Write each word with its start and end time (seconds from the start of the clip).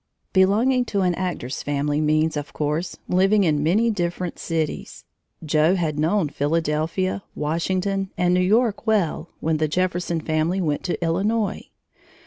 Belonging 0.33 0.83
to 0.85 1.01
an 1.01 1.13
actor's 1.13 1.61
family 1.61 2.01
means, 2.01 2.35
of 2.35 2.53
course, 2.53 2.97
living 3.07 3.43
in 3.43 3.61
many 3.61 3.91
different 3.91 4.39
cities. 4.39 5.05
Joe 5.45 5.75
had 5.75 5.99
known 5.99 6.27
Philadelphia, 6.29 7.21
Washington, 7.35 8.09
and 8.17 8.33
New 8.33 8.39
York 8.39 8.87
well 8.87 9.29
when 9.41 9.57
the 9.57 9.67
Jefferson 9.67 10.19
family 10.19 10.59
went 10.59 10.81
to 10.85 10.99
Illinois. 11.03 11.69